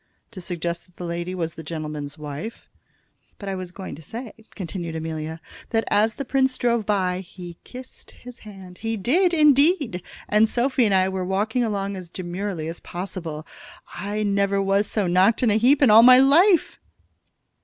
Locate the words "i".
3.49-3.53, 10.95-11.07, 13.93-14.23